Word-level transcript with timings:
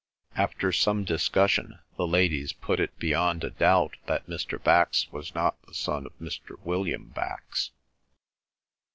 After 0.35 0.71
some 0.71 1.03
discussion, 1.03 1.77
the 1.95 2.07
ladies 2.07 2.53
put 2.53 2.79
it 2.79 2.97
beyond 2.97 3.43
a 3.43 3.51
doubt 3.51 3.97
that 4.07 4.25
Mr. 4.25 4.57
Bax 4.57 5.05
was 5.11 5.35
not 5.35 5.61
the 5.67 5.75
son 5.75 6.07
of 6.07 6.17
Mr. 6.19 6.59
William 6.63 7.09
Bax. 7.09 7.69